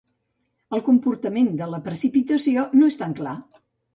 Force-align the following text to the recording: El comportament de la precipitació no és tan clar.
El 0.77 0.81
comportament 0.87 1.51
de 1.59 1.67
la 1.75 1.81
precipitació 1.87 2.63
no 2.79 2.91
és 2.95 3.01
tan 3.03 3.17
clar. 3.23 3.37